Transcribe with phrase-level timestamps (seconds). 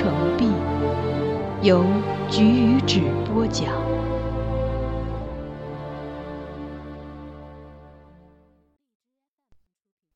[0.00, 0.46] 成碧》。
[1.62, 1.84] 由
[2.30, 3.70] 菊与纸播讲。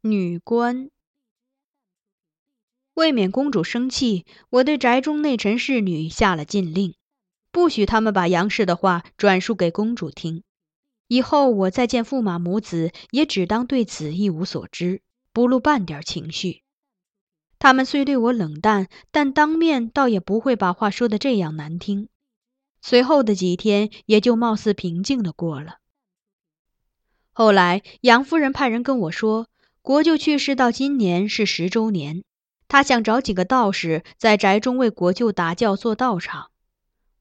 [0.01, 0.89] 女官，
[2.95, 6.95] 为免公主生气，我对宅中内臣侍女下了禁令，
[7.53, 10.45] 不许他们把杨氏的话转述给公主听。
[11.09, 15.03] 以后我再见驸马母子，也只当对此一无所知，
[15.35, 16.64] 不露半点情绪。
[17.65, 22.11] 他们虽对我冷淡，但当面倒也不会把话说得这样难听。
[22.83, 25.79] 随后的几天也就貌似平静的过了。
[27.33, 29.47] 后来杨夫人派人跟我说，
[29.81, 32.23] 国舅去世到今年是十周年，
[32.69, 36.51] 他想找几个道士在宅中为国舅打轿做道场。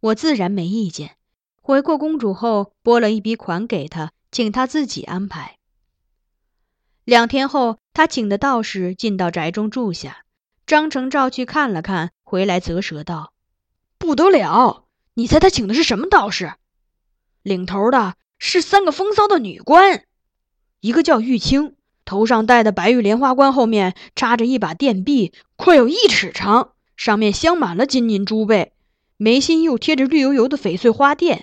[0.01, 1.15] 我自然没意见，
[1.61, 5.57] 回过公主后拨了一笔款给他，请他自己安排。
[7.05, 10.22] 两天后，他请的道士进到宅中住下。
[10.65, 13.33] 张成照去看了看，回来啧舌道
[13.99, 14.85] ：“不得了！
[15.15, 16.53] 你猜他请的是什么道士？
[17.41, 20.05] 领头的是三个风骚的女官，
[20.79, 21.75] 一个叫玉清，
[22.05, 28.71] 头上戴的白玉莲花冠后面插着一把电臂，快有一尺长，上面镶满了金银珠贝，
[29.17, 31.41] 眉心又贴着绿油油的翡翠花钿，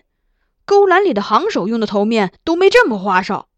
[0.64, 3.48] 勾栏里的行首用的头面都没这么花哨。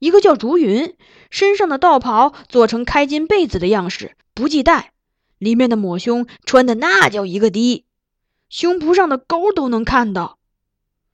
[0.00, 0.96] 一个叫竹云，
[1.30, 4.92] 身上的道袍做成开襟被子的样式。”不系带，
[5.38, 7.84] 里面的抹胸穿的那叫一个低，
[8.48, 10.38] 胸脯上的沟都能看到。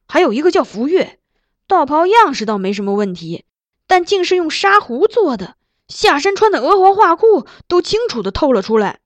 [0.08, 1.18] 还有一个叫福月，
[1.66, 3.44] 道袍样式倒没什么问题，
[3.86, 5.56] 但竟是用纱狐做的，
[5.88, 9.00] 下身穿的鹅黄画裤都清楚的透了出来。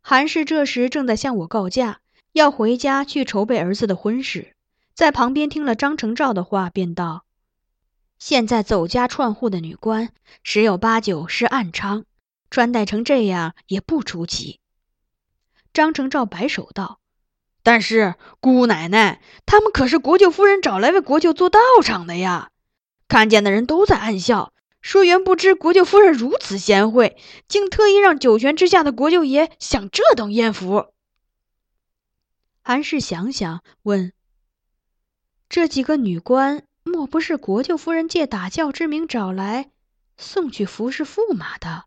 [0.00, 2.00] 韩氏这时正在向我告假，
[2.32, 4.54] 要回家去筹备儿子的婚事，
[4.94, 7.24] 在旁边听了张成照的话，便道
[8.18, 10.12] ：“现在走家串户的女官，
[10.42, 12.04] 十有八九是暗娼。”
[12.54, 14.60] 穿戴成这样也不出奇。
[15.72, 17.00] 张成照摆手道
[17.64, 22.52] ：“但是姑奶奶，他们可是国舅夫人找来为国舅做道场的呀！
[23.08, 27.16] 看见的人都在暗笑，说原不知国舅夫人如此贤惠，
[27.48, 30.92] 竟特意让九泉之下的国舅爷享这等艳福。”
[32.62, 34.12] 韩氏想想，问
[35.50, 39.72] ：“这几个女官，莫不是国舅夫人借打轿之名找来，
[40.16, 41.86] 送去服侍驸马的？”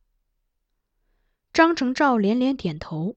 [1.57, 3.15] 张成照连连点头，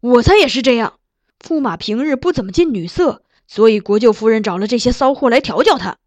[0.00, 1.00] 我猜也是这样。
[1.40, 5.98] 驸马平日不怎么近女色，所以国舅夫人找了这些骚货来调教他。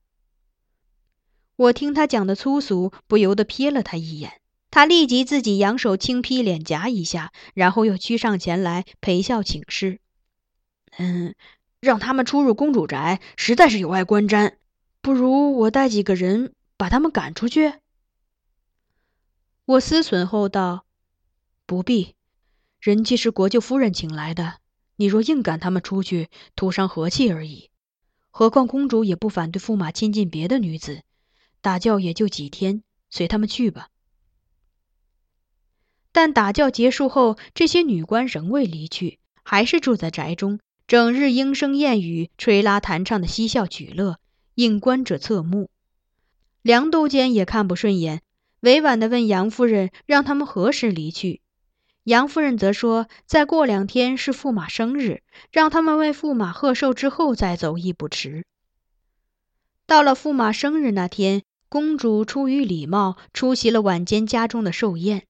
[1.57, 4.39] 我听他讲的粗俗，不由得瞥了他一眼。
[4.71, 9.99] 他立即自己扬手轻劈脸颊一下，然后又趋上前来陪笑请示
[10.97, 11.35] ：“嗯，
[11.81, 14.53] 让他们出入公主宅，实在是有碍观瞻。
[15.01, 17.73] 不如我带几个人把他们赶出去。”
[19.67, 20.85] 我思忖后道。
[21.67, 22.13] 不必，
[22.79, 24.59] 人既是国舅夫人请来的，
[24.97, 27.71] 你若硬赶他们出去，徒伤和气而已。
[28.29, 31.01] 何况公主也不反对驸马亲近别的女子，
[31.61, 33.89] 打教也就几天，随他们去吧。
[36.11, 44.19] 但打教结束后，这些女官仍未离去，还是住在宅中，整日莺声燕语、吹拉弹唱的嬉笑取乐，
[44.53, 45.71] 引观者侧目。
[46.61, 48.21] 梁都监也看不顺眼，
[48.59, 51.41] 委婉地问杨夫人：“让他们何时离去？”
[52.05, 58.45] 杨夫人则说：“再过两天是驸马生日，让他们为驸马贺寿之后再走亦不迟。”
[59.87, 65.25] 到了驸马生日那天，公主出于礼貌出席了晚间家中的寿宴。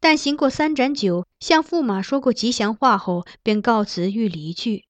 [0.00, 4.86] 但行过三盏酒，向驸马说过吉祥话后，便告辞欲离去。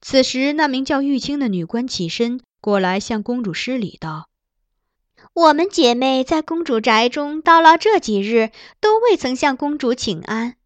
[0.00, 4.28] 此时，那名叫玉清的女官起身过来，向公主施礼道
[5.36, 8.50] ：“我们姐妹在公主宅中叨唠这几日，
[8.80, 10.56] 都未曾向公主请安。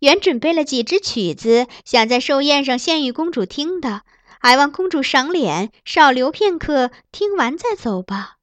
[0.00, 4.02] 原准备了几支曲子，想在寿宴上献与公主听的，
[4.38, 8.36] 还望公主赏脸，少留片刻，听完再走吧。”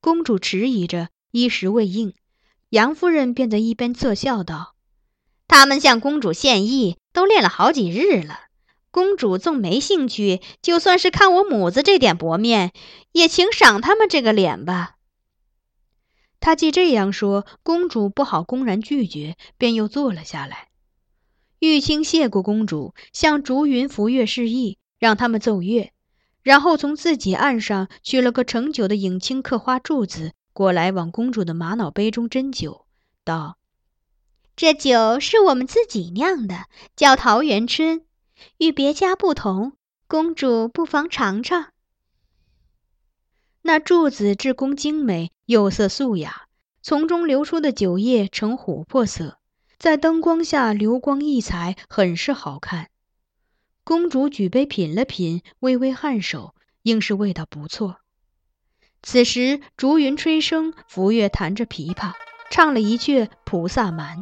[0.00, 2.14] 公主迟疑着，一时未应。
[2.70, 4.74] 杨夫人便在一边侧笑道
[5.46, 8.47] ：“他们向公主献艺，都练了好几日了。
[8.90, 12.72] 公主纵没兴趣，就算是看我母子这点薄面，
[13.12, 14.96] 也请赏他们这个脸吧。”
[16.40, 20.68] 他既这样说，公主不好公然拒绝，便又坐了下来。
[21.58, 25.92] 玉清谢过公主，向竹云、福月示意，让他们奏乐，
[26.42, 30.32] 然后从自己案上取了个盛酒的影青刻花柱子。
[30.52, 32.86] 过来往公主的玛瑙杯中斟酒，
[33.24, 33.58] 道
[34.54, 38.04] ：“这酒是我们自己酿的，叫桃源春，
[38.58, 39.72] 与别家不同。
[40.06, 41.72] 公主不妨尝尝。”
[43.62, 46.46] 那柱子制工精美，釉色素雅，
[46.80, 49.38] 从中流出的酒液呈琥珀色，
[49.78, 52.88] 在灯光下流光溢彩，很是好看。
[53.84, 57.98] 公主举杯品了品，微微颔首，应是味道不错。
[59.02, 62.14] 此时，竹云吹笙，福月弹着琵琶，
[62.50, 64.18] 唱了一阙《菩萨蛮》：“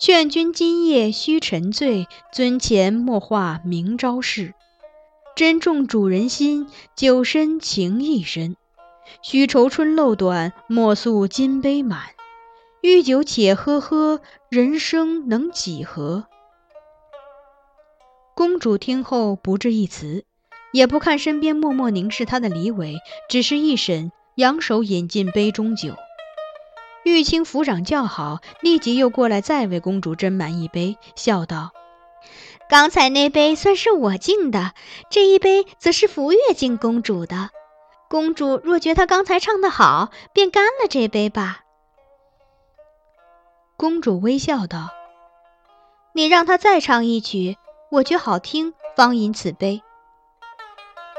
[0.00, 4.54] 劝君今夜须沉醉，尊前莫话明朝事。
[5.34, 8.56] 珍重主人心，酒深情亦深。
[9.22, 12.10] 须愁春漏短，莫诉金杯满。
[12.80, 16.26] 欲酒且喝喝，人生能几何？”
[18.36, 20.24] 公主听后不置一词。
[20.70, 22.98] 也不看身边默默凝视她的李伟，
[23.30, 25.94] 只是一审，扬手饮尽杯中酒。
[27.08, 31.72] 玉清抚掌叫好，立即又过来再为公主斟满一杯，笑道
[32.68, 34.72] ：“刚才那杯算是我敬的，
[35.10, 37.50] 这一杯则是福月敬公主的。
[38.08, 41.60] 公主若觉她刚才唱得好，便干了这杯吧。”
[43.76, 44.90] 公主微笑道
[46.14, 47.56] ：“你让她再唱一曲，
[47.90, 49.82] 我觉好听，方饮此杯。”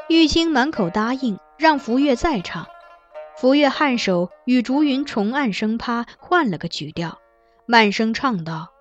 [0.10, 2.68] 玉清满口答应，让福月再唱。
[3.40, 7.20] 福月颔首，与竹云重按声趴，换了个曲调，
[7.66, 8.74] 慢声唱道：“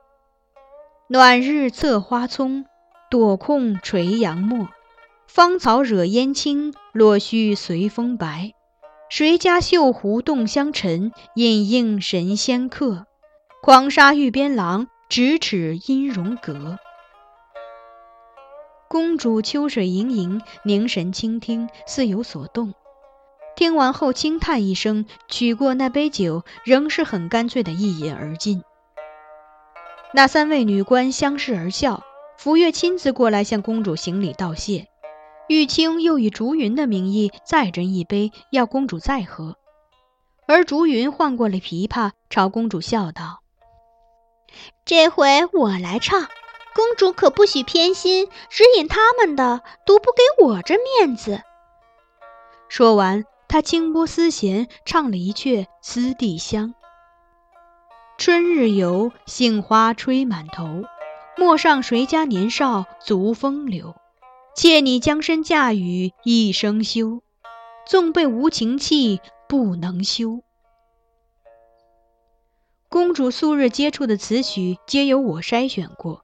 [1.06, 2.66] 暖日侧花葱，
[3.08, 4.69] 朵控垂杨墨。
[5.28, 8.52] 芳草惹烟青，落絮随风白。
[9.08, 13.06] 谁家绣壶动香尘，隐映神仙客。
[13.62, 16.81] 狂沙玉边郎，咫尺音容阁。”
[18.91, 22.74] 公主秋水盈盈，凝神倾听，似有所动。
[23.58, 28.62] 听完后轻叹一声，取过那杯酒，仍是很干脆的一饮而尽。
[30.15, 32.05] 那三位女官相视而笑，
[32.36, 34.86] 福月亲自过来向公主行礼道谢。
[35.48, 39.56] 玉清又以竹云的名义再斟一杯，要公主再喝。
[40.46, 43.41] 而竹云换过了琵琶，朝公主笑道
[44.86, 46.29] ：“这回我来唱。”
[46.77, 51.43] 公主可不许偏心，只引他们的，独不给我这面子。
[52.69, 56.69] 说完，他轻拨丝弦，唱了一阙《思帝乡》：
[58.19, 60.84] 春日游，杏花吹满头。
[61.38, 63.96] 陌上谁家年少足风流？
[64.55, 67.22] 妾拟将身嫁与一生休。
[67.86, 70.43] 纵被无情弃，不能休。
[72.90, 76.22] 公主素日接触的词曲，皆由我筛选过。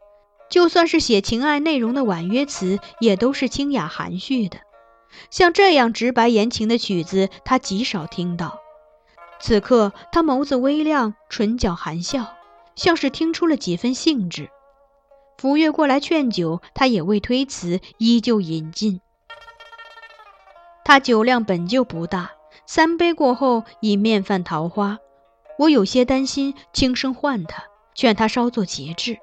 [0.51, 4.59] 就算是写情爱内容的婉约词，也都是清雅含蓄的。
[5.31, 8.61] 像这样直白言情的曲子，他极少听到。
[9.41, 12.35] 此刻，他眸子微亮，唇角含笑，
[12.77, 14.49] 像是听出了几分兴致。
[15.37, 19.01] 福月过来劝酒，他也未推辞，依旧饮尽。
[20.85, 22.33] 他酒量本就不大，
[22.67, 24.99] 三杯过后已面泛桃花。
[25.59, 29.19] 我有些担心，轻声唤他，劝他稍作节制。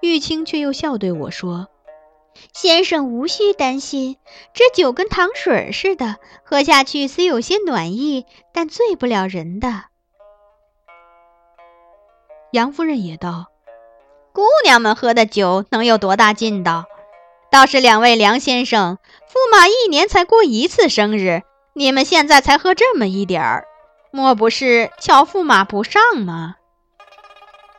[0.00, 1.68] 玉清却又笑对我说
[2.52, 4.16] ：“先生无需担心，
[4.54, 9.84] 这酒跟糖水似的，喝下去虽有些暖意，但醉不了人的。”
[12.52, 13.46] 杨夫人也道
[14.32, 16.84] ：“姑娘们喝的酒能有多大劲道？
[17.50, 21.42] 倒是两位梁先生，驸马一年才过一次生日，
[21.74, 23.66] 你们现在才喝这么一点儿，
[24.10, 26.56] 莫不是瞧驸马不上吗？”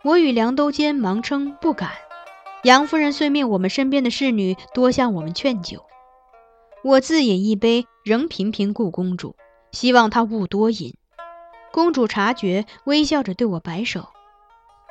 [0.03, 1.89] 我与梁都监忙称不敢。
[2.67, 5.85] 杨夫人遂命我们身边的侍女多向我们劝酒。
[6.83, 9.37] 我自饮一杯，仍频频顾公主，
[9.71, 10.93] 希望她勿多饮。
[11.71, 14.09] 公主察觉，微笑着对我摆手：“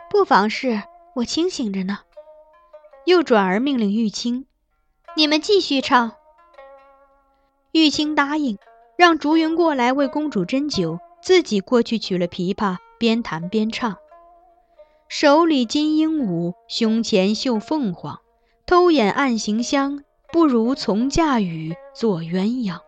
[0.08, 0.84] 不妨事，
[1.16, 1.98] 我清醒着呢。”
[3.04, 4.46] 又转而命令玉清
[5.14, 6.12] ：“你们继续唱。”
[7.72, 8.56] 玉清答应，
[8.96, 13.98] 让竹云过来为公主斟酒，自己过去取了琵琶，边弹边唱。
[15.08, 18.18] 手里金鹦鹉，胸前绣凤凰，
[18.66, 22.80] 偷眼暗行香，不如从嫁与做鸳鸯。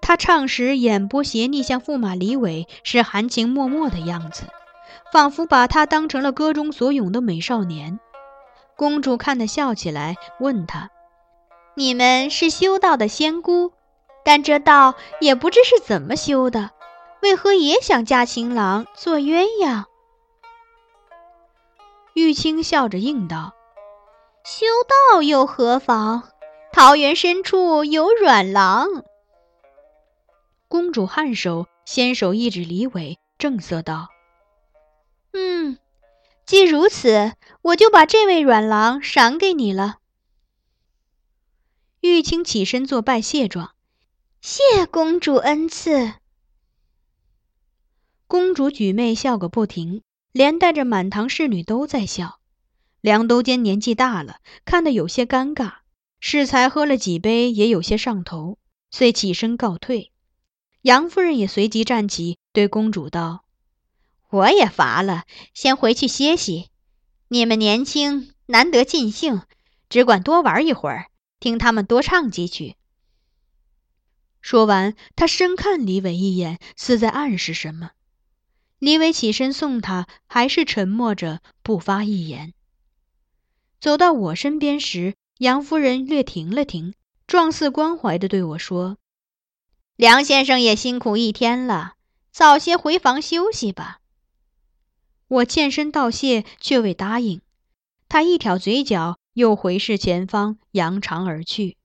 [0.00, 4.44] 他唱时眼波斜睨向驸马李伟，是含情脉脉的样子，
[5.12, 7.98] 仿佛把他当成了歌中所咏的美少年。
[8.76, 10.90] 公主看得笑起来，问他
[11.74, 13.72] ：“你们是修道的仙姑，
[14.24, 16.70] 但这道也不知是怎么修的，
[17.22, 19.84] 为何也想嫁情郎做鸳鸯？”
[22.14, 23.54] 玉清笑着应道
[24.44, 24.66] ：“修
[25.10, 26.28] 道又何妨？
[26.72, 29.04] 桃源深处有软郎。”
[30.68, 34.08] 公主颔首，纤手一指李伟，正色道
[35.32, 35.78] ：“嗯，
[36.44, 39.96] 既如此，我就把这位软郎赏给你了。”
[42.00, 43.74] 玉清起身作拜谢状
[44.40, 46.14] ：“谢公主恩赐。”
[48.26, 50.02] 公主举妹笑个不停。
[50.32, 52.40] 连带着满堂侍女都在笑，
[53.00, 55.74] 梁都监年纪大了，看得有些尴尬，
[56.20, 58.58] 适才喝了几杯，也有些上头，
[58.90, 60.10] 遂起身告退。
[60.80, 63.44] 杨夫人也随即站起，对公主道
[64.30, 66.70] ：“我也乏了，先回去歇息。
[67.28, 69.42] 你们年轻，难得尽兴，
[69.88, 71.06] 只管多玩一会儿，
[71.38, 72.76] 听他们多唱几曲。”
[74.40, 77.90] 说完，他深看李伟一眼，似在暗示什么。
[78.82, 82.52] 李伟起身送他，还是沉默着，不发一言。
[83.80, 86.92] 走到我身边时，杨夫人略停了停，
[87.28, 88.96] 状似关怀地对我说
[89.94, 91.92] ：“梁先生也辛苦一天了，
[92.32, 94.00] 早些回房休息吧。”
[95.30, 97.40] 我欠身道谢，却未答应。
[98.08, 101.76] 他一挑嘴角，又回视前方，扬长而去。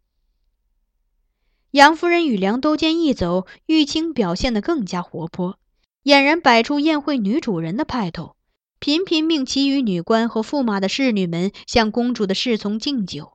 [1.70, 5.60] 杨夫人与梁都监一走，玉清表现得更加活泼。
[6.08, 8.38] 俨然摆出宴会女主人的派头，
[8.80, 13.34] 频频命其余女官和驸马的侍女们向公主的侍从敬酒。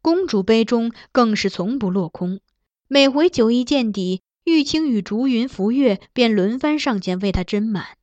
[0.00, 2.40] 公主杯中更是从不落空，
[2.88, 7.98] 每回酒意见底，玉清与竹云、浮月便轮番上前为她斟满。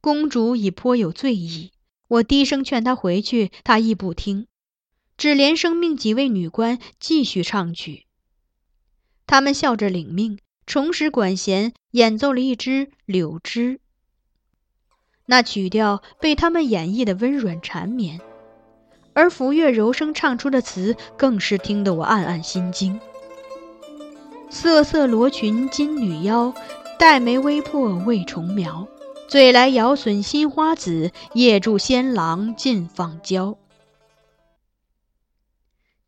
[0.00, 1.70] 公主已颇有醉意，
[2.08, 4.48] 我低声劝她回去，她亦不听，
[5.16, 8.06] 只连声命几位女官继续唱曲。
[9.28, 10.40] 他们笑着领命。
[10.66, 13.74] 重拾管弦，演奏了一支《柳枝》。
[15.26, 18.20] 那曲调被他们演绎的温软缠绵，
[19.14, 23.00] 而福月柔声唱出的词，更是听得我暗暗心惊。
[24.50, 26.52] 瑟瑟罗裙金缕腰，
[26.98, 28.88] 黛眉微破未重描。
[29.28, 33.58] 醉来摇损新花子，夜住仙郎尽放娇。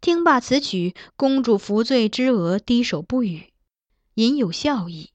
[0.01, 3.53] 听罢此曲，公主扶醉之额，低首不语。
[4.19, 5.13] 隐有笑意，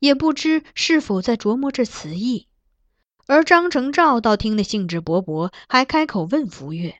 [0.00, 2.48] 也不知是否在琢磨这词意。
[3.28, 6.96] 而张成照倒听得兴致勃勃，还开口问福月：“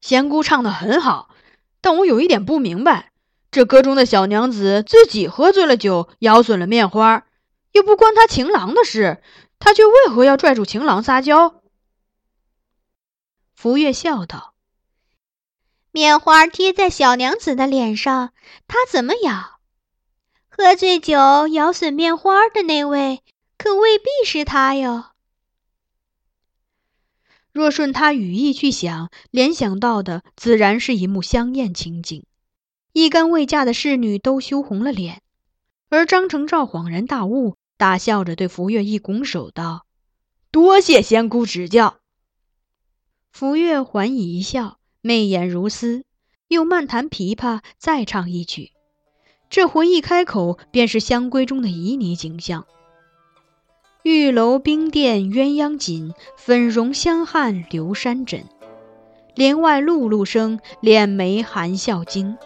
[0.00, 1.34] 仙姑唱得很好，
[1.80, 3.10] 但我有一点不明白，
[3.50, 7.26] 这歌中的小娘子自己喝醉了酒，咬损了面花，
[7.72, 9.20] 又不关她情郎的事，
[9.58, 11.62] 她却为何要拽住情郎撒娇？”
[13.56, 14.54] 福月笑道
[15.90, 18.32] ：“面花贴在小娘子的脸上，
[18.68, 19.50] 她怎么咬？”
[20.54, 23.22] 喝醉酒咬损面花的那位，
[23.56, 25.06] 可未必是他哟。
[27.52, 32.26] 若顺他语意去想，联想到的自然是一幕香艳情景。
[32.92, 35.22] 一干未嫁的侍女都羞红了脸，
[35.88, 39.86] 而张成照恍然大悟，大笑着对福月一拱手道
[40.52, 41.96] ：“多谢仙姑指教。”
[43.32, 46.04] 福月还以一笑，媚眼如丝，
[46.48, 48.72] 又慢弹琵琶，再唱一曲。
[49.52, 52.64] 这回一开口，便是香闺中的旖旎景象。
[54.02, 58.46] 玉楼冰殿鸳鸯锦，粉容香汉流山枕。
[59.34, 62.38] 帘外露露声，敛眉含笑惊。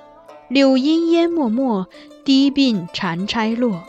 [0.49, 1.87] 柳阴烟漠漠，
[2.25, 3.85] 低鬓缠钗落。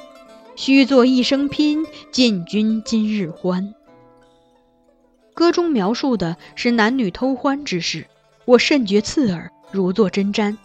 [0.55, 3.73] 须作一生拼，尽君今日欢。
[5.33, 8.05] 歌中描述的是男女偷欢之事，
[8.45, 10.55] 我甚觉刺耳，如坐针毡。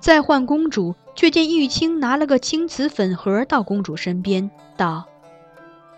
[0.00, 5.06] 再唤公主，却见玉清拿了个青瓷粉盒到公主身边，道：“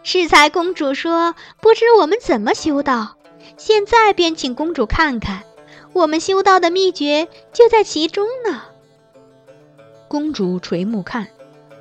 [0.02, 3.16] 适才公主说不知我们怎么修道，
[3.57, 5.42] 现在便请公主看看，
[5.92, 8.62] 我们修道的秘诀就在其中呢。”
[10.09, 11.28] 公主垂目看。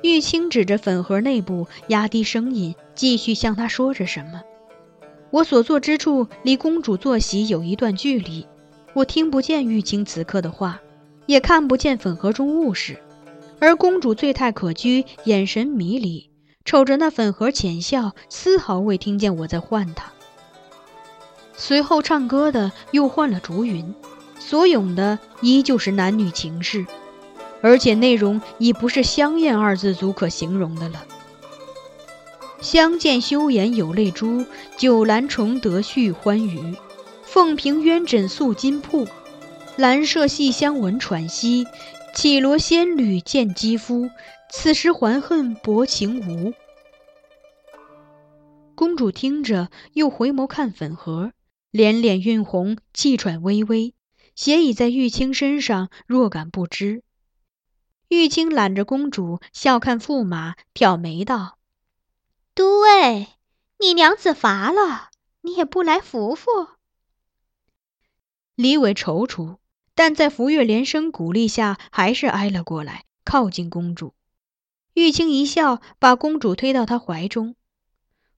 [0.02, 4.40] 玉清指着粉盒内部，压低声音，继续向她说着什么。
[5.30, 8.46] 我所坐之处离公主坐席有一段距离，
[8.94, 10.80] 我听不见玉清此刻的话，
[11.30, 13.00] 也看不见粉盒中物事。
[13.60, 16.28] 而公主醉态可掬，眼神迷离，
[16.64, 20.10] 瞅着那粉盒浅笑，丝毫未听见我在唤她。
[21.56, 23.94] 随后唱歌的又换了竹云，
[24.40, 26.84] 所咏的依旧是男女情事。
[27.62, 31.04] 而且内容已不是“香艳”二字足可形容的了。
[32.60, 34.44] 相见羞颜有泪珠，
[34.76, 36.74] 酒阑重得续欢娱。
[37.22, 39.06] 凤屏鸳枕素金铺，
[39.76, 41.66] 兰麝细香闻喘息。
[42.12, 44.10] 绮罗仙侣见肌肤，
[44.50, 46.52] 此时还恨薄情无。
[48.74, 51.32] 公主听着，又回眸看粉盒，
[51.70, 53.94] 脸脸晕红，气喘微微，
[54.34, 57.04] 斜倚在玉清身上，若感不知。
[58.08, 61.58] 玉清揽着公主，笑看驸马，挑眉道
[62.56, 63.28] ：“都尉，
[63.78, 65.10] 你娘子乏了，
[65.42, 66.50] 你也不来扶扶。”
[68.60, 69.56] 李伟踌躇，
[69.94, 74.12] 但在福月连声鼓励下，还是挨了过来，靠近公主。
[74.92, 77.56] 玉清一笑，把公主推到他怀中。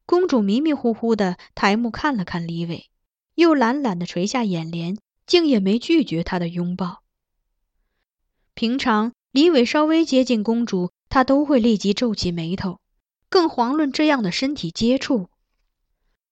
[0.06, 2.88] 公主迷迷糊糊的抬目看了看李伟，
[3.34, 4.96] 又懒懒的垂下眼帘，
[5.26, 7.02] 竟也没拒绝他的拥抱。
[8.54, 9.12] 平常。
[9.32, 12.78] 李伟稍微接近公主，他都会立即皱起眉头，
[13.28, 15.30] 更遑论这样的身体接触。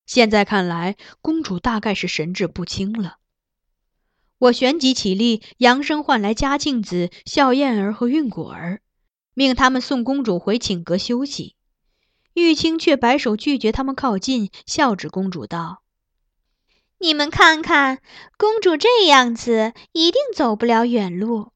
[0.07, 3.17] 现在看来，公主大概是神志不清了。
[4.40, 8.81] 我旋即起立，扬声唤来嘉庆子、笑燕儿和韵果儿，
[9.35, 11.57] 命他们送公主回寝阁休息。
[12.33, 15.83] 玉清却摆手拒绝他们靠近，笑指公主道
[16.98, 18.00] ：“你们看看，
[18.38, 21.53] 公主这样子，一定走不了远路。”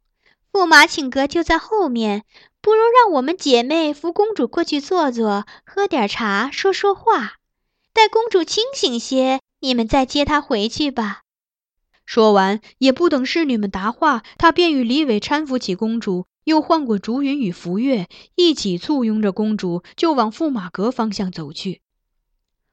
[0.53, 2.25] 驸马请阁就在后面，
[2.61, 7.37] 不如让我们姐妹扶公主过去坐坐，喝点茶，说说话。
[7.95, 11.24] 待公主清醒些，你们再接她回去吧。
[12.05, 21.81] 说完，也不等侍女们答话，他便与李伟搀扶起公主，又唤过竹云与福月，一起簇拥着公主就往驸马阁方向走去。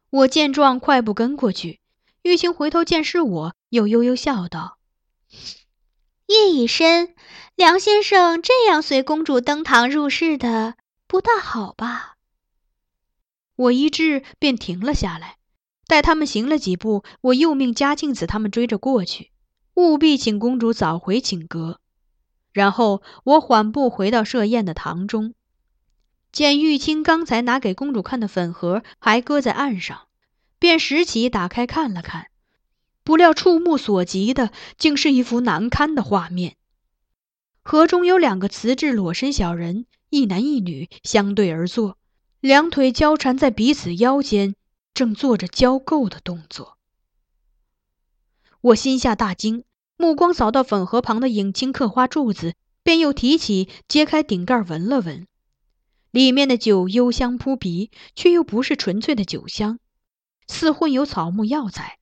[0.09, 1.79] 我见状，快步跟过去。
[2.23, 4.77] 玉清回头见是我，又悠悠笑道。
[6.27, 7.15] 夜已深，
[7.55, 10.75] 梁先生这样随公主登堂入室的，
[11.07, 12.17] 不大好吧？
[13.55, 15.37] 我一滞，便停了下来。
[15.91, 19.31] 待他们行了几步，我又命嘉庆子他们追着过去，
[19.73, 21.81] 务必请公主早回寝阁。
[22.53, 25.33] 然后我缓步回到设宴的堂中，
[26.31, 30.07] 见玉清刚才拿给公主看的粉盒还搁在案上，
[30.59, 32.27] 便拾起打开看了看。
[33.03, 36.55] 不料触目所及的，竟是一幅难堪的画面。
[37.63, 41.97] 盒中有两个瓷质裸身小人，一男一女相对而坐，
[42.39, 44.55] 两腿交缠在彼此腰间，
[44.93, 46.77] 正做着交媾的动作。
[48.61, 49.63] 我心下大惊，
[49.97, 55.25] 目光扫到粉盒旁的影青刻花柱子，便又提起揭开顶盖闻了闻，
[56.11, 59.79] 里面的酒幽香扑鼻，却又不是纯粹的酒香，
[60.47, 61.97] 似混有草木药材。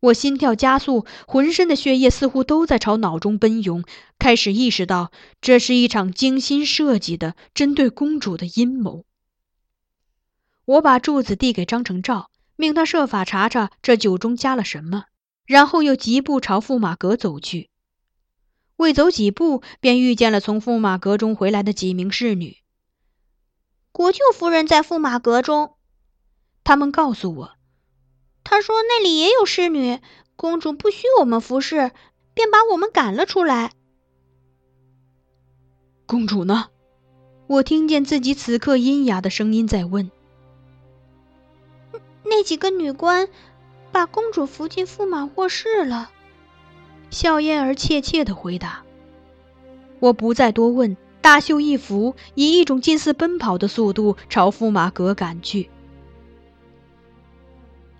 [0.00, 3.82] 我心跳加速，浑身的血液似乎都在朝脑中奔涌，
[4.16, 9.04] 开始意识到这是一场精心设计的针对公主的阴谋。
[10.68, 15.06] 我把柱子递给张成照，命他设法查查这酒中加了什么，
[15.46, 17.70] 然后又疾步朝驸马阁走去。
[18.76, 22.58] 未走几步，便遇见了从驸马阁中回来的几名侍女。
[23.92, 25.76] 国舅夫人在驸马阁中，
[26.64, 27.52] 他们告诉我。
[28.44, 30.00] 他说：“那里也有侍女，
[30.36, 31.92] 公主不许我们服侍，
[32.34, 33.72] 便把我们赶了出来。”
[36.04, 36.68] 公主呢？
[37.46, 40.10] 我听见自己此刻阴哑的声音在问。
[42.28, 43.28] 那几个女官
[43.90, 46.10] 把公主扶进驸马卧室了。
[47.10, 48.82] 笑燕儿怯怯的回答。
[50.00, 55.70] 我不再多问，大袖一拂，以一种近似奔跑的速度朝驸马阁赶去。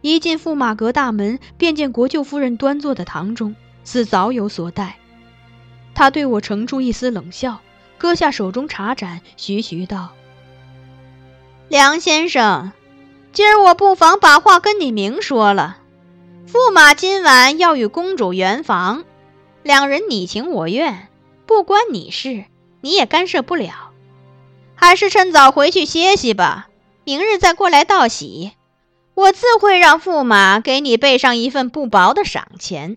[0.00, 4.98] 一进驸马阁大门，便见国舅夫人端坐的堂中，似早有所待。
[5.94, 7.60] 他对我呈出一丝冷笑，
[7.98, 10.10] 搁下手中茶盏，徐徐道
[11.68, 12.70] ：“梁先生，
[13.38, 15.78] 今儿我不妨把话跟你明说了。
[16.52, 19.04] 驸马今晚要与公主圆房，
[19.62, 21.06] 两人你情我愿，
[21.46, 22.46] 不关你事，
[22.80, 23.92] 你也干涉不了。
[24.74, 26.68] 还是趁早回去歇息吧，
[27.04, 28.50] 明日再过来道喜。”
[29.14, 32.96] 我自会让驸马给你备上一份不薄的赏钱。